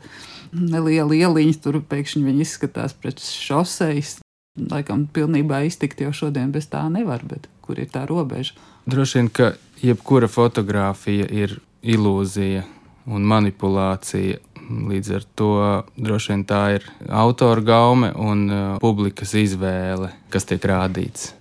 neliela 0.51 1.15
ieliņa, 1.15 1.55
tur 1.63 1.79
pēkšņi 1.87 2.25
viņi 2.25 2.43
izskatās 2.43 2.97
pret 2.99 3.23
šoseis. 3.23 4.17
Laikam, 4.59 5.05
pilnībā 5.15 5.61
iztikt 5.63 6.03
jau 6.03 6.11
šodien 6.11 6.51
bez 6.51 6.67
tā 6.67 6.83
nevar, 6.91 7.23
bet 7.23 7.47
kur 7.63 7.79
ir 7.79 7.87
tā 7.87 8.03
robeža? 8.09 8.59
Droši 8.83 9.21
vien, 9.21 9.31
ka 9.31 9.53
jebkura 9.79 10.27
fotografija 10.27 11.29
ir 11.31 11.55
ilūzija 11.87 12.65
un 13.07 13.31
manipulācija 13.31 14.43
Līdz 14.91 15.11
ar 15.17 15.27
to 15.35 15.51
droši 15.99 16.33
vien 16.33 16.45
tā 16.47 16.61
ir 16.77 16.87
autora 17.09 17.63
gaume 17.65 18.11
un 18.15 18.47
uh, 18.47 18.63
publikas 18.81 19.35
izvēle, 19.37 20.11
kas 20.33 20.47
tiek 20.49 20.63
rādīts. 20.71 21.31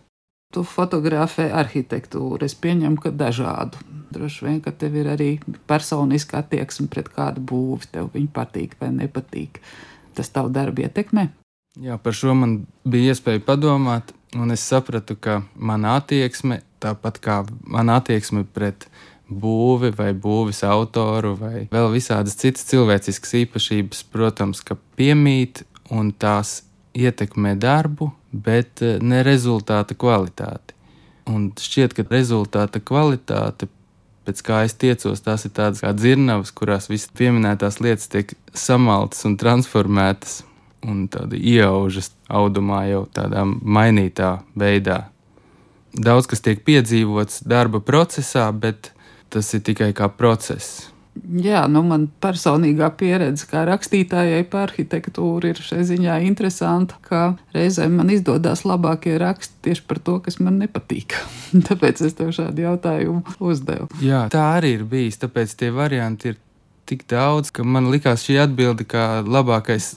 Tu 0.51 0.65
fotografē 0.67 1.47
arhitektūru. 1.55 2.43
Es 2.43 2.57
pieņemu, 2.59 2.99
ka 2.99 3.13
dažādu. 3.15 3.79
Droši 4.11 4.47
vien, 4.47 4.57
ka 4.65 4.73
tev 4.75 4.97
ir 4.99 5.13
arī 5.13 5.29
personiska 5.71 6.41
attieksme 6.43 6.89
pret 6.91 7.13
kādu 7.15 7.45
būvi. 7.47 7.93
Tev 7.95 8.09
viņa 8.17 8.33
patīk 8.35 8.75
vai 8.81 8.91
nepatīk. 8.97 9.61
Tas 10.19 10.33
tavu 10.35 10.51
darbu 10.51 10.83
ietekmē. 10.89 11.29
Jā, 11.79 12.01
par 12.03 12.17
šo 12.19 12.35
man 12.35 12.65
bija 12.83 13.15
iespēja 13.15 13.45
padomāt, 13.47 14.11
un 14.35 14.51
es 14.51 14.65
sapratu, 14.67 15.15
ka 15.15 15.45
mana 15.55 15.95
attieksme, 16.01 16.65
tāpat 16.83 17.21
kā 17.23 17.37
mana 17.63 18.01
attieksme 18.01 18.43
pret 18.43 18.89
būvi 19.31 19.93
vai 19.97 20.11
būvis 20.13 20.65
autoru 20.67 21.37
vai 21.39 21.67
vēl 21.71 21.91
visādas 21.95 22.37
citas 22.41 22.67
cilvēciskas 22.71 23.37
īpašības, 23.45 24.03
protams, 24.13 24.63
ka 24.67 24.77
piemīt 24.99 25.63
un 25.91 26.13
tās 26.13 26.61
ietekmē 26.95 27.55
darbu, 27.61 28.11
bet 28.33 28.83
eh, 28.83 28.99
ne 29.03 29.23
rezultāta 29.27 29.95
kvalitāti. 29.95 30.75
Un 31.31 31.51
šķiet, 31.55 31.95
ka 31.95 32.07
rezultāta 32.11 32.81
kvalitāte, 32.83 33.69
pēc 34.27 34.43
kā 34.47 34.65
es 34.67 34.75
tiecos, 34.79 35.23
tās 35.23 35.47
ir 35.47 35.55
tādas 35.55 35.83
kā 35.85 35.93
dzirnavas, 35.95 36.53
kurās 36.55 36.91
visas 36.91 37.13
pieminētās 37.17 37.81
lietas 37.83 38.11
tiek 38.11 38.35
samaltas 38.55 39.25
un 39.29 39.37
transformētas 39.41 40.41
un 40.87 41.05
tāda 41.13 41.37
ieaužas 41.37 42.11
audumā 42.29 42.87
jau 42.89 43.05
tādā 43.13 43.45
mainītā 43.47 44.39
veidā. 44.59 45.05
Daudz 45.91 46.29
kas 46.31 46.43
tiek 46.45 46.63
piedzīvots 46.65 47.43
darba 47.51 47.81
procesā, 47.83 48.47
bet 48.55 48.93
tas 49.31 49.55
ir 49.55 49.63
tikai 49.67 49.93
kā 49.97 50.11
process. 50.13 50.91
Jā, 51.21 51.65
nu 51.69 51.83
man 51.85 52.07
personīgā 52.23 52.87
pieredze 52.97 53.45
kā 53.51 53.65
rakstītājai 53.67 54.45
par 54.49 54.71
arhitektūru 54.71 55.51
ir 55.51 55.59
šai 55.61 55.83
ziņā 55.89 56.21
interesanta, 56.25 56.97
ka 57.05 57.23
reizēm 57.55 57.99
man 57.99 58.13
izdodas 58.15 58.63
labākie 58.65 59.17
raksti 59.21 59.59
tieši 59.67 59.85
par 59.91 60.01
to, 60.07 60.17
kas 60.25 60.39
man 60.41 60.61
nepatīk. 60.63 61.19
tāpēc 61.69 62.05
es 62.07 62.17
tev 62.19 62.31
šādu 62.37 62.65
jautājumu 62.65 63.37
uzdevu. 63.43 63.91
Jā, 64.05 64.29
tā 64.33 64.47
arī 64.61 64.77
ir 64.79 64.87
bijis, 64.89 65.21
tāpēc 65.25 65.57
tie 65.59 65.73
varianti 65.75 66.33
ir 66.33 66.39
tik 66.91 67.05
daudz, 67.11 67.53
ka 67.55 67.67
man 67.67 67.91
likās 67.93 68.25
šī 68.27 68.41
atbilde 68.47 68.87
kā 68.89 69.21
labākais 69.27 69.93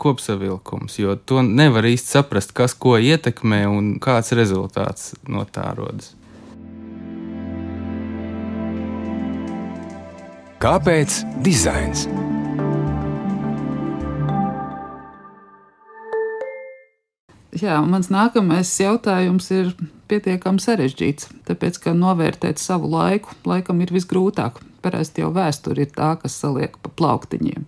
kopsavilkums, 0.00 0.98
jo 0.98 1.14
to 1.14 1.42
nevar 1.46 1.86
īsti 1.86 2.16
saprast, 2.18 2.54
kas 2.56 2.74
ko 2.74 2.96
ietekmē 2.98 3.64
un 3.70 3.92
kāds 4.02 4.34
rezultāts 4.36 5.12
no 5.28 5.44
tā 5.44 5.70
rodas. 5.76 6.14
Kāpēc 10.60 11.14
dizains? 11.40 12.02
Jā, 17.56 17.78
mans 17.80 18.10
nākamais 18.12 18.68
jautājums 18.82 19.48
ir 19.56 19.70
pietiekami 20.12 20.60
sarežģīts, 20.60 21.30
tāpēc, 21.48 21.78
ka 21.80 21.94
novērtēt 21.96 22.60
savu 22.60 22.90
laiku 22.92 23.32
laikam 23.48 23.80
ir 23.80 23.94
visgrūtāk. 23.96 24.60
Parasti 24.84 25.24
jau 25.24 25.30
vēsture 25.32 25.86
ir 25.86 25.96
tā, 25.96 26.10
kas 26.20 26.36
saliek 26.44 26.76
pa 26.76 26.92
plauktiņiem. 26.92 27.64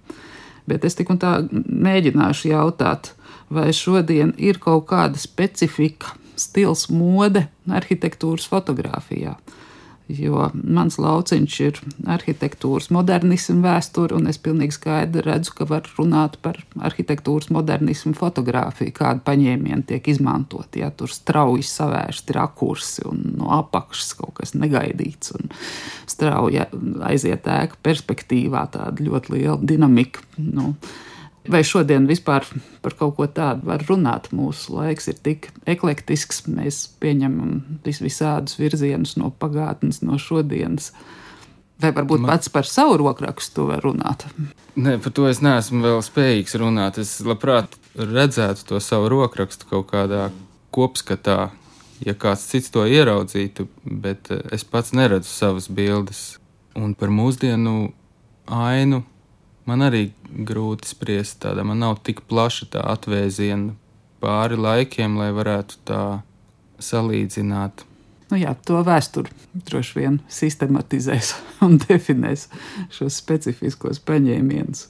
Bet 0.68 0.84
es 0.84 1.00
tik 1.00 1.14
un 1.16 1.22
tā 1.24 1.38
mēģināšu 1.48 2.52
jautāt, 2.52 3.14
vai 3.48 3.70
šodien 3.72 4.36
ir 4.36 4.60
kaut 4.60 4.84
kāda 4.92 5.16
specifika, 5.16 6.12
stils, 6.36 6.90
mode 6.92 7.46
arhitektūras 7.72 8.52
fotografijā 8.52 9.38
jo 10.18 10.48
mans 10.54 10.98
lauciņš 11.00 11.58
ir 11.64 11.78
arhitektūras 12.10 12.90
modernismu 12.94 13.60
vēsture, 13.64 14.16
un 14.18 14.28
es 14.30 14.40
pilnīgi 14.42 14.76
skaidri 14.76 15.24
redzu, 15.26 15.54
ka 15.58 15.66
var 15.70 15.88
runāt 15.98 16.38
par 16.44 16.60
arhitektūras 16.88 17.50
modernismu 17.54 18.14
fotografiju, 18.18 18.94
kāda 18.96 19.24
paņēmiena 19.26 19.86
tiek 19.88 20.10
izmantot. 20.12 20.76
Ja 20.78 20.90
tur 20.94 21.12
strauji 21.12 21.66
savērsti 21.66 22.36
rakursi 22.36 23.06
un 23.08 23.22
no 23.38 23.52
apakšas 23.58 24.16
kaut 24.20 24.36
kas 24.40 24.56
negaidīts, 24.58 25.34
un 25.38 25.52
strauji 26.10 26.66
aiziet 27.08 27.48
ēka 27.48 27.80
perspektīvā, 27.84 28.66
tāda 28.74 29.08
ļoti 29.08 29.36
liela 29.36 29.58
dinamika. 29.62 30.24
Nu, 30.38 30.74
Vai 31.50 31.64
šodien 31.66 32.04
vispār 32.06 32.44
par 32.84 32.94
kaut 32.98 33.16
ko 33.16 33.26
tādu 33.26 33.66
var 33.66 33.82
runāt? 33.88 34.28
Mūsu 34.30 34.76
laiks 34.76 35.08
ir 35.10 35.16
tik 35.18 35.48
eklektisks, 35.66 36.44
mēs 36.46 36.84
pieņemam 37.02 37.80
vis 37.82 37.98
visādus 38.02 38.60
virzienus 38.60 39.16
no 39.18 39.32
pagātnes, 39.42 40.04
no 40.06 40.20
šodienas. 40.22 40.92
Vai 41.82 41.90
varbūt 41.96 42.22
Man... 42.22 42.30
pats 42.30 42.52
par 42.52 42.68
savu 42.68 43.00
rokrakstu 43.00 43.66
var 43.72 43.82
runāt? 43.82 44.22
Nē, 44.78 45.00
par 45.02 45.14
to 45.16 45.26
es 45.26 45.42
neesmu 45.42 45.82
vēl 45.82 45.98
spējīgs 46.06 46.54
runāt. 46.62 47.00
Es 47.02 47.16
labprāt 47.26 47.74
redzētu 47.98 48.68
to 48.68 48.78
savu 48.78 49.10
rokrakstu 49.10 49.66
kaut 49.72 49.88
kādā 49.90 50.28
kopskatā, 50.72 51.50
ja 52.06 52.14
kāds 52.14 52.46
cits 52.52 52.70
to 52.70 52.86
ieraudzītu, 52.86 53.66
bet 53.82 54.30
eh, 54.30 54.46
es 54.54 54.62
pats 54.62 54.94
neredzu 54.94 55.30
savas 55.30 55.66
bildes. 55.66 56.36
Un 56.78 56.94
par 56.96 57.10
mūsdienu 57.12 57.90
ainu 58.46 59.02
man 59.68 59.86
arī 59.86 60.10
grūti 60.48 60.90
spriest. 60.90 61.40
Tāda 61.44 61.64
man 61.66 61.82
nav 61.82 62.00
tik 62.06 62.24
plaša 62.30 62.68
tā 62.74 62.84
atvēziena 62.94 63.74
pāri 64.22 64.58
laikiem, 64.58 65.18
lai 65.18 65.32
varētu 65.34 65.80
tā 65.88 66.02
salīdzināt. 66.82 67.84
Nu 68.32 68.38
jā, 68.40 68.54
to 68.64 68.80
vēsturi 68.86 69.32
droši 69.68 69.98
vien 69.98 70.20
sistematizēs 70.32 71.34
un 71.66 71.76
definēs 71.82 72.48
šos 72.94 73.18
specifiskos 73.20 74.00
paņēmienus. 74.08 74.86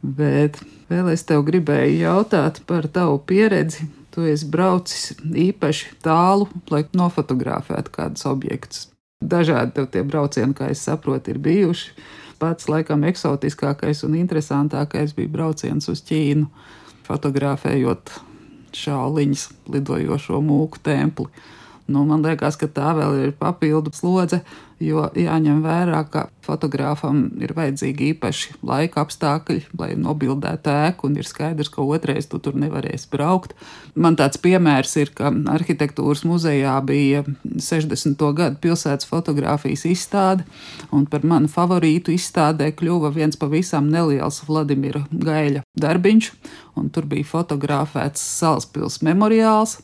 Bet 0.00 0.60
vēl 0.90 1.10
es 1.12 1.24
tev 1.28 1.44
gribēju 1.48 2.02
jautāt 2.02 2.62
par 2.68 2.88
tavu 2.92 3.18
pieredzi. 3.24 3.88
Tu 4.10 4.24
esi 4.26 4.46
braucis 4.50 5.12
īpaši 5.22 5.92
tālu, 6.02 6.48
lai 6.72 6.82
nofotografētu 6.98 7.92
kādus 7.94 8.26
objektus. 8.26 8.88
Dažādi 9.20 9.76
tev 9.76 9.86
tie 9.92 10.02
braucieni, 10.02 10.56
kā 10.56 10.70
es 10.72 10.82
saprotu, 10.82 11.30
ir 11.30 11.38
bijuši 11.44 11.92
pats 12.40 12.68
laikam 12.70 13.04
eksotiskākais 13.08 14.02
un 14.06 14.16
interesantākais 14.18 15.14
bija 15.16 15.30
brauciens 15.32 15.88
uz 15.92 16.02
Ķīnu, 16.08 16.48
fotografējot 17.06 18.12
šāliņas 18.76 19.46
lidojošo 19.74 20.40
mūku 20.44 20.80
templi. 20.84 21.28
Nu, 21.90 22.04
man 22.06 22.22
liekas, 22.22 22.56
ka 22.58 22.68
tā 22.70 22.92
vēl 22.94 23.24
ir 23.24 23.32
papildu 23.38 23.90
slodze, 23.94 24.44
jo 24.80 25.04
jāņem 25.16 25.60
vērā, 25.64 26.00
ka 26.10 26.28
fotogrāfam 26.44 27.26
ir 27.42 27.52
vajadzīgi 27.54 28.10
īpaši 28.14 28.56
laika 28.66 29.04
apstākļi, 29.04 29.66
lai 29.78 29.90
nobildētu 30.00 30.72
ēku, 30.72 31.10
un 31.10 31.18
ir 31.20 31.28
skaidrs, 31.28 31.70
ka 31.72 31.84
otrais 31.84 32.28
tu 32.30 32.40
tur 32.42 32.56
nevarēsi 32.58 33.10
braukt. 33.12 33.54
Man 33.94 34.16
tāds 34.18 34.40
piemērs 34.40 34.96
ir, 35.02 35.12
ka 35.16 35.30
arhitektūras 35.52 36.24
muzejā 36.28 36.74
bija 36.86 37.22
60. 37.44 38.24
gadu 38.40 38.60
pilsētas 38.64 39.08
fotografijas 39.10 39.84
izstāde, 39.90 40.48
un 40.96 41.06
par 41.10 41.26
manu 41.28 41.50
favorītu 41.52 42.16
izstādē 42.16 42.72
kļuva 42.76 43.12
viens 43.14 43.38
pavisam 43.40 43.92
neliels 43.92 44.42
Vladimira 44.48 45.04
Gaļa 45.12 45.64
darbiņš, 45.80 46.32
un 46.80 46.88
tur 46.94 47.06
bija 47.10 47.28
fotografēts 47.28 48.24
Salaspils 48.40 49.00
memoriāls. 49.04 49.78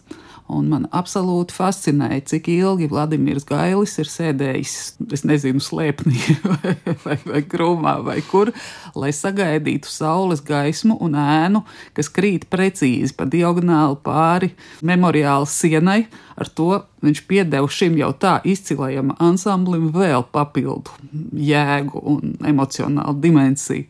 Un 0.46 0.68
man 0.70 0.84
absolūti 0.94 1.54
fascinēja, 1.56 2.20
cik 2.30 2.46
ilgi 2.52 2.86
Vladimirs 2.90 3.42
Gailis 3.48 3.96
ir 3.98 4.06
sēdējis, 4.06 4.74
es 5.16 5.24
nezinu, 5.26 5.62
slēpnī 5.62 6.36
vai, 6.44 6.74
vai, 7.04 7.16
vai 7.26 7.40
krūmā 7.42 7.96
vai 8.06 8.20
kur, 8.28 8.52
lai 8.94 9.10
sagaidītu 9.16 9.90
saules 9.90 10.44
gaismu 10.46 11.00
un 11.02 11.18
ēnu, 11.18 11.64
kas 11.98 12.12
krīt 12.14 12.46
precīzi 12.52 13.16
pa 13.18 13.26
diagonāli 13.26 13.98
pāri 14.06 14.52
memoriāla 14.86 15.50
sienai. 15.50 16.04
Ar 16.36 16.52
to 16.52 16.84
viņš 17.02 17.24
piedeva 17.26 17.66
šim 17.72 17.96
jau 17.98 18.12
tā 18.14 18.38
izcilajam 18.46 19.16
ansamblim 19.18 19.88
vēl 19.94 20.28
papildu 20.30 20.94
jēgu 21.42 22.06
un 22.06 22.36
emocionālu 22.46 23.18
dimensiju. 23.24 23.88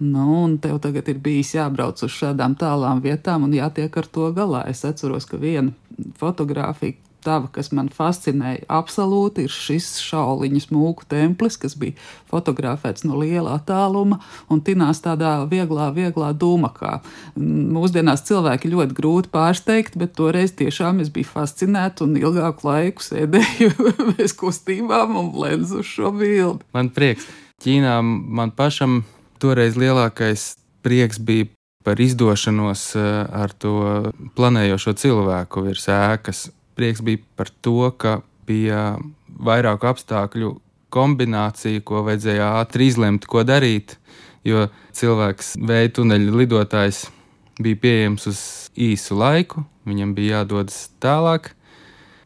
Nu, 0.00 0.44
un 0.44 0.56
tev 0.58 0.78
tagad 0.80 1.08
ir 1.12 1.18
bijis 1.20 1.52
jābrauc 1.52 2.00
uz 2.06 2.14
šādām 2.14 2.54
tālām 2.56 3.02
vietām 3.04 3.44
un 3.44 3.52
jātiek 3.52 3.96
ar 4.00 4.06
to 4.08 4.30
galā. 4.32 4.64
Es 4.70 4.80
atceros, 4.88 5.26
ka 5.28 5.36
viena 5.36 5.74
fotografija 6.16 6.96
tava, 7.20 7.50
kas 7.52 7.70
man 7.76 7.90
fascinēja 7.92 8.64
absolūti, 8.72 9.44
ir 9.44 9.52
šis 9.52 9.90
šauliņas 10.06 10.70
mūku 10.72 11.04
templis, 11.10 11.58
kas 11.60 11.76
bija 11.76 11.98
fotografēts 12.30 13.04
no 13.04 13.18
liela 13.20 13.58
attāluma 13.58 14.20
un 14.48 14.62
tinās 14.64 15.02
tādā 15.04 15.34
vieglā, 15.50 15.90
vieglā 15.96 16.32
dūmakā. 16.32 16.96
Mūsdienās 17.36 18.24
cilvēki 18.28 18.72
ļoti 18.72 18.96
grūti 18.96 19.32
pārsteigt, 19.36 20.00
bet 20.00 20.16
toreiz 20.16 20.56
tiešām 20.56 21.04
es 21.04 21.12
biju 21.12 21.28
fascinēta 21.34 22.06
un 22.06 22.16
ilgāku 22.20 22.70
laiku 22.70 23.04
sēdēju 23.04 23.92
bez 24.14 24.36
kustībām 24.40 25.16
un 25.20 25.32
lenzu 25.44 25.84
šo 25.84 26.14
bildi. 26.16 26.64
Man 26.76 26.92
prieks. 26.94 27.28
Ķīnā 27.60 27.98
man 28.00 28.54
pašam 28.56 29.02
toreiz 29.40 29.78
lielākais 29.80 30.54
prieks 30.84 31.18
bija 31.18 31.48
par 31.84 32.00
izdošanos 32.00 32.94
eh, 32.96 33.10
ar 33.32 33.52
to 33.56 33.74
planējošo 34.36 34.94
cilvēku 35.00 35.64
virs 35.68 35.88
ēkas. 35.92 36.48
Prieks 36.76 37.02
bija 37.04 37.22
par 37.36 37.50
to, 37.64 37.90
ka 37.96 38.20
bija 38.48 38.98
vairāku 39.40 39.88
apstākļu 39.90 40.54
kombinācija, 40.90 41.82
ko 41.86 42.02
vajadzēja 42.06 42.50
ātri 42.60 42.90
izlemt, 42.90 43.26
ko 43.30 43.44
darīt, 43.46 43.96
jo 44.44 44.66
cilvēks 44.96 45.54
vēja 45.68 45.92
tuneļa 46.00 46.36
lidotājs 46.40 47.04
bija 47.60 47.78
pieejams 47.84 48.26
uz 48.30 48.40
īsu 48.74 49.16
laiku, 49.20 49.64
viņam 49.88 50.14
bija 50.16 50.40
jādodas 50.40 50.88
tālāk. 51.02 51.52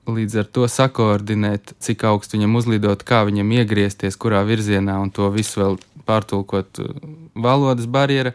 Līdz 0.04 0.40
ar 0.42 0.48
to 0.52 0.66
sakoordinēt, 0.68 1.72
cik 1.80 2.02
augstu 2.04 2.36
viņam 2.36 2.58
uzlidot, 2.60 3.04
kā 3.08 3.22
viņam 3.24 3.54
iegriezties, 3.56 4.18
kurā 4.20 4.42
virzienā, 4.44 4.98
un 5.00 5.08
to 5.14 5.30
visu 5.32 5.62
vēl 5.62 5.78
pārtulkot 6.04 6.82
uh, 6.82 6.90
valodas 7.32 7.88
barjera, 7.88 8.34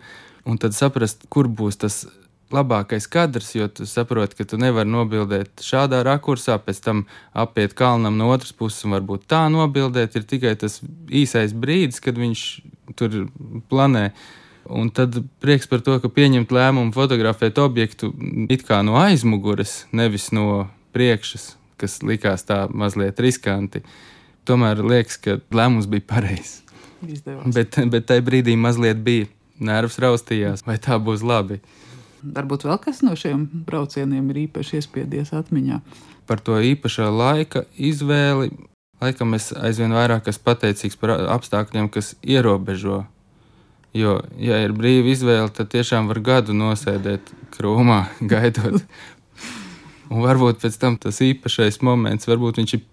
un 0.50 0.58
tad 0.58 0.74
saprast, 0.74 1.28
kur 1.30 1.46
būs 1.46 1.78
tas 1.84 2.08
labākais 2.50 3.06
kadrs, 3.06 3.52
jo 3.56 3.68
tu 3.70 3.86
saproti, 3.86 4.40
ka 4.40 4.48
tu 4.50 4.58
nevari 4.58 4.90
nobildēt 4.90 5.62
šādā 5.62 6.02
rakursā, 6.06 6.58
pēc 6.58 6.82
tam 6.82 7.04
apiet 7.38 7.76
kalnam 7.78 8.18
no 8.18 8.32
otras 8.34 8.56
puses 8.58 8.82
un 8.88 8.98
varbūt 8.98 9.28
tā 9.30 9.46
nobildēt. 9.54 10.18
Ir 10.18 10.26
tikai 10.30 10.56
tas 10.58 10.80
īsais 11.06 11.54
brīdis, 11.54 12.02
kad 12.02 12.18
viņš 12.18 12.46
tur 12.98 13.28
planē. 13.70 14.10
Un 14.70 14.90
tad 14.94 15.16
prieks 15.42 15.70
par 15.70 15.82
to, 15.86 15.98
ka 16.02 16.12
pieņemt 16.14 16.52
lēmumu 16.54 16.94
fotografēt 16.94 17.62
objektu 17.62 18.12
it 18.50 18.66
kā 18.68 18.82
no 18.86 18.98
aizmugures, 19.02 19.84
nevis 19.94 20.30
no 20.34 20.68
priekšas, 20.94 21.54
kas 21.80 22.00
likās 22.06 22.46
tā 22.48 22.66
mazliet 22.70 23.20
riskanti. 23.24 23.84
Tomēr 24.48 24.82
liekas, 24.86 25.20
ka 25.22 25.38
lēmums 25.54 25.90
bija 25.90 26.08
pareizs. 26.10 26.60
Bet, 27.00 27.78
bet 27.92 28.10
tajā 28.10 28.24
brīdī 28.26 28.56
mazliet 28.60 29.00
bija 29.04 29.30
nervs 29.64 30.00
raustījās, 30.02 30.66
vai 30.68 30.78
tā 30.82 30.98
būs 31.00 31.24
labi. 31.24 31.60
Varbūt 32.20 32.66
vēl 32.68 32.80
kas 32.84 33.00
no 33.06 33.14
šiem 33.16 33.46
braucieniem 33.68 34.32
ir 34.34 34.42
īpaši 34.48 34.80
iespiedies 34.82 35.32
atmiņā. 35.36 35.80
Par 36.28 36.42
to 36.44 36.58
īpašā 36.60 37.08
laika 37.12 37.64
izvēli, 37.76 38.52
laikam 39.02 39.38
es 39.38 39.54
aizvien 39.56 39.96
vairāk 39.96 40.28
esmu 40.30 40.46
pateicīgs 40.50 41.00
par 41.00 41.16
apstākļiem, 41.38 41.88
kas 41.94 42.14
ierobežo. 42.24 43.06
Jo, 43.96 44.20
ja 44.38 44.60
ir 44.62 44.76
brīva 44.78 45.10
izvēle, 45.10 45.50
tad 45.56 45.72
tiešām 45.74 46.12
var 46.12 46.20
gadu 46.22 46.54
nosēdēt 46.54 47.32
krūmā, 47.56 48.04
gaidot. 48.34 48.84
Un 50.10 50.26
varbūt 50.26 50.64
pēc 50.64 50.78
tam 50.82 50.98
tas 51.02 51.22
īpašais 51.22 51.82
moments, 51.86 52.28
varbūt 52.30 52.62
viņš 52.62 52.76
ir 52.78 52.86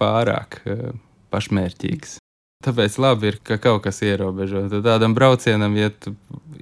pārāk 0.00 0.60
uh, 0.64 0.92
pašmērķīgs. 1.32 2.18
Tāpēc 2.62 2.98
labi 3.02 3.32
ir, 3.32 3.38
ka 3.42 3.58
kaut 3.58 3.82
kas 3.84 3.98
ierobežo. 4.06 4.68
Tad 4.70 4.86
tādam 4.86 5.16
braucienam, 5.18 5.74
ja 5.76 5.90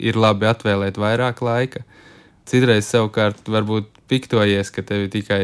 ir 0.01 0.17
labi 0.17 0.49
atvēlēt 0.49 0.97
vairāk 0.99 1.43
laika, 1.45 1.85
citreiz 2.49 2.89
savukārt 2.89 3.51
varbūt 3.53 4.01
piktojies, 4.11 4.73
ka 4.73 4.83
tev 4.87 5.07
ir 5.07 5.13
tikai 5.13 5.43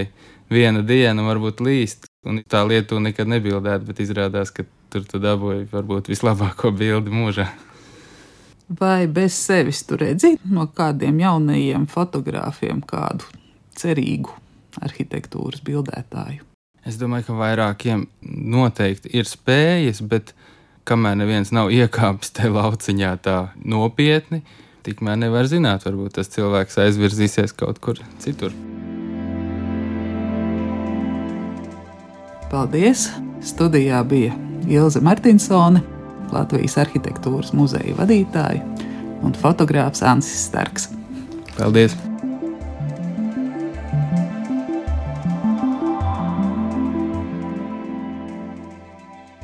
viena 0.51 0.81
diena, 0.87 1.27
varbūt 1.27 1.61
līst, 1.65 2.09
un 2.27 2.41
tā 2.49 2.65
lietu 2.67 2.99
nekad 3.03 3.29
nebildēt, 3.31 3.85
bet 3.87 4.01
izrādās, 4.03 4.51
ka 4.55 4.65
tur 4.91 5.05
tu 5.05 5.21
dabūji 5.21 5.69
varbūt 5.75 6.09
vislabāko 6.11 6.73
bildi 6.73 7.13
mūžā. 7.13 7.47
Vai 8.81 9.05
bez 9.07 9.37
sevis 9.39 9.85
tu 9.87 9.99
redzi 10.01 10.33
no 10.51 10.67
kādiem 10.75 11.21
jaunajiem 11.23 11.85
fotogrāfiem 11.91 12.81
kādu 12.89 13.29
cerīgu 13.79 14.33
arhitektūras 14.85 15.63
bildētāju? 15.67 16.45
Es 16.87 17.01
domāju, 17.01 17.31
ka 17.31 17.39
vairākiem 17.41 18.05
noteikti 18.23 19.11
ir 19.19 19.27
spējas, 19.27 20.05
bet 20.07 20.33
kamēr 20.87 21.19
neviens 21.19 21.51
nav 21.55 21.73
iekāpis 21.75 22.31
tajā 22.37 22.53
lauciņā 22.55 23.11
tā 23.25 23.37
nopietni, 23.59 24.45
tikmēr 24.87 25.19
nevar 25.25 25.51
zināt, 25.51 25.87
varbūt 25.89 26.21
tas 26.21 26.31
cilvēks 26.31 26.79
aizvirzīsies 26.85 27.57
kaut 27.59 27.83
kur 27.83 27.99
citur. 28.23 28.55
Paldies! 32.51 33.09
Studijā 33.47 34.01
bija 34.07 34.35
Ilze 34.71 35.03
Martinsone, 35.05 35.83
Latvijas 36.35 36.79
arhitektūras 36.83 37.53
muzeja 37.55 37.95
vadītāja 37.99 38.63
un 39.27 39.35
fotogrāfs 39.39 40.03
Ansis 40.07 40.49
Starks. 40.49 40.91
Paldies! 41.59 41.95